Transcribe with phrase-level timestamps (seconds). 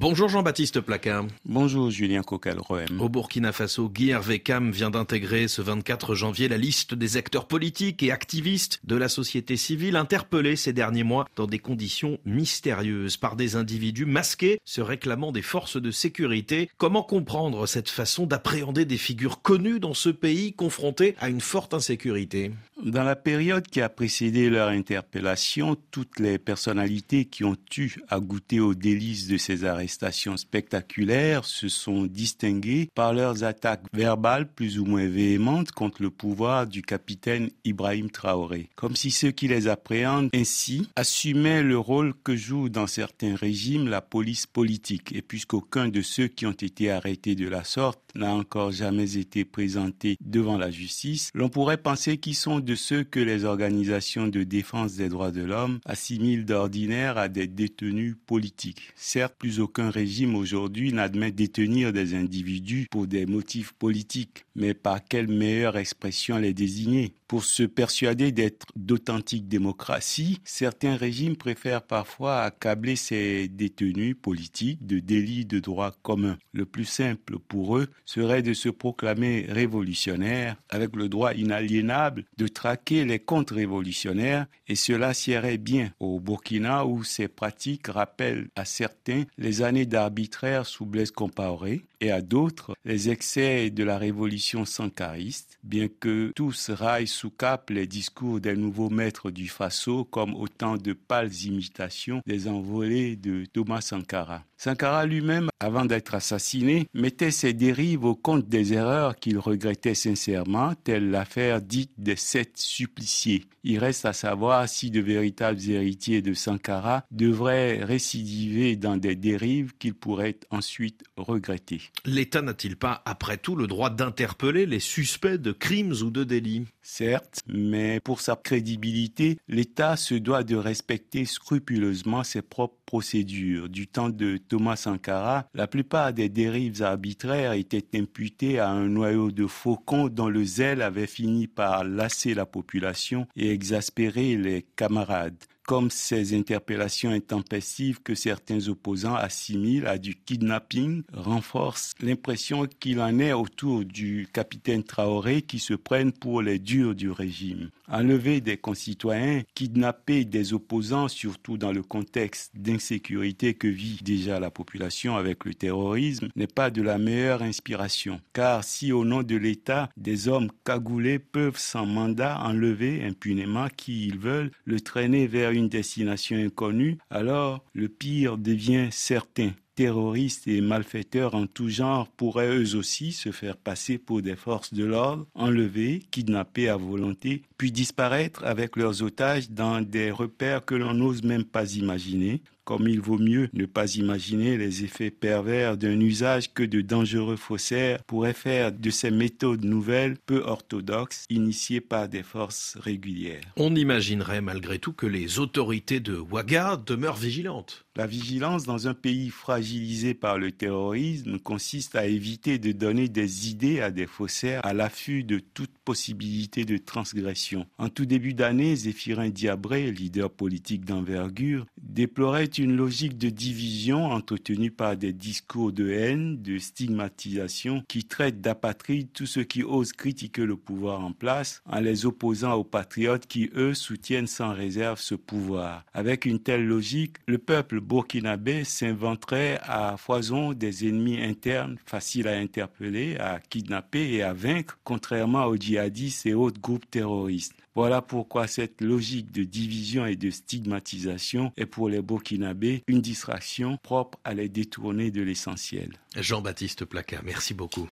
[0.00, 1.26] Bonjour Jean-Baptiste Placard.
[1.44, 3.02] Bonjour Julien Cocal-Roem.
[3.02, 7.46] Au Burkina Faso, Guy Hervé Cam vient d'intégrer ce 24 janvier la liste des acteurs
[7.46, 13.18] politiques et activistes de la société civile interpellés ces derniers mois dans des conditions mystérieuses
[13.18, 16.70] par des individus masqués se réclamant des forces de sécurité.
[16.78, 21.74] Comment comprendre cette façon d'appréhender des figures connues dans ce pays confronté à une forte
[21.74, 22.52] insécurité?
[22.82, 28.18] Dans la période qui a précédé leur interpellation, toutes les personnalités qui ont eu à
[28.18, 29.89] goûter aux délices de ces arrestations
[30.36, 36.66] spectaculaires se sont distinguées par leurs attaques verbales plus ou moins véhémentes contre le pouvoir
[36.66, 38.68] du capitaine Ibrahim Traoré.
[38.76, 43.88] Comme si ceux qui les appréhendent ainsi assumaient le rôle que joue dans certains régimes
[43.88, 45.12] la police politique.
[45.14, 49.44] Et puisqu'aucun de ceux qui ont été arrêtés de la sorte n'a encore jamais été
[49.44, 54.42] présenté devant la justice, l'on pourrait penser qu'ils sont de ceux que les organisations de
[54.42, 58.92] défense des droits de l'homme assimilent d'ordinaire à des détenus politiques.
[58.96, 65.02] Certes, plus aucun régime aujourd'hui n'admet détenir des individus pour des motifs politiques, mais par
[65.02, 67.14] quelle meilleure expression les désigner?
[67.30, 74.98] Pour se persuader d'être d'authentiques démocraties, certains régimes préfèrent parfois accabler ces détenus politiques de
[74.98, 76.38] délits de droit commun.
[76.52, 82.48] Le plus simple pour eux serait de se proclamer révolutionnaire avec le droit inaliénable de
[82.48, 89.22] traquer les contre-révolutionnaires et cela sierait bien au Burkina où ces pratiques rappellent à certains
[89.38, 95.58] les années d'arbitraire sous Blaise Compaoré et à d'autres les excès de la révolution sankariste,
[95.62, 100.78] bien que tous raillent sous cap les discours des nouveaux maîtres du Faso comme autant
[100.78, 104.42] de pâles imitations des envolées de Thomas Sankara.
[104.56, 110.74] Sankara lui-même, avant d'être assassiné, mettait ses dérives au compte des erreurs qu'il regrettait sincèrement,
[110.84, 113.44] telle l'affaire dite des sept suppliciés.
[113.62, 119.72] Il reste à savoir si de véritables héritiers de Sankara devraient récidiver dans des dérives
[119.78, 121.80] qu'il pourrait ensuite regretter.
[122.06, 126.66] L'État n'a-t-il pas, après tout, le droit d'interpeller les suspects de crimes ou de délits?
[126.82, 133.68] Certes, mais pour sa crédibilité, l'État se doit de respecter scrupuleusement ses propres procédures.
[133.68, 139.30] Du temps de Thomas Sankara, la plupart des dérives arbitraires étaient imputées à un noyau
[139.30, 145.44] de faucons dont le zèle avait fini par lasser la population et exaspérer les camarades
[145.70, 153.20] comme ces interpellations intempestives que certains opposants assimilent à du kidnapping renforcent l'impression qu'il en
[153.20, 157.70] est autour du capitaine Traoré qui se prennent pour les durs du régime.
[157.86, 164.50] Enlever des concitoyens, kidnapper des opposants, surtout dans le contexte d'insécurité que vit déjà la
[164.50, 168.20] population avec le terrorisme, n'est pas de la meilleure inspiration.
[168.32, 174.06] Car si au nom de l'État, des hommes cagoulés peuvent sans mandat enlever impunément qui
[174.06, 179.52] ils veulent, le traîner vers une destination inconnue, alors le pire devient certain.
[179.76, 184.74] Terroristes et malfaiteurs en tout genre pourraient eux aussi se faire passer pour des forces
[184.74, 190.74] de l'ordre, enlever, kidnapper à volonté, puis disparaître avec leurs otages dans des repères que
[190.74, 195.76] l'on n'ose même pas imaginer, comme il vaut mieux ne pas imaginer les effets pervers
[195.76, 201.80] d'un usage que de dangereux faussaires pourraient faire de ces méthodes nouvelles peu orthodoxes initiées
[201.80, 203.42] par des forces régulières.
[203.56, 207.86] On imaginerait malgré tout que les autorités de Ouaga demeurent vigilantes.
[207.96, 213.50] La vigilance dans un pays fragilisé par le terrorisme consiste à éviter de donner des
[213.50, 217.66] idées à des faussaires à l'affût de toute possibilité de transgression.
[217.78, 224.70] En tout début d'année, Zéphirin Diabré, leader politique d'envergure, déplorait une logique de division entretenue
[224.70, 230.44] par des discours de haine, de stigmatisation qui traitent d'apatride tous ceux qui osent critiquer
[230.44, 235.14] le pouvoir en place en les opposant aux patriotes qui, eux, soutiennent sans réserve ce
[235.14, 235.84] pouvoir.
[235.94, 242.36] Avec une telle logique, le peuple burkinabé s'inventerait à foison des ennemis internes faciles à
[242.36, 247.54] interpeller, à kidnapper et à vaincre, contrairement aux djihadistes et autres groupes terroristes.
[247.76, 252.49] Voilà pourquoi cette logique de division et de stigmatisation est pour les Burkinabés
[252.86, 255.92] une distraction propre à les détourner de l'essentiel.
[256.16, 257.88] Jean-Baptiste Placard, merci beaucoup.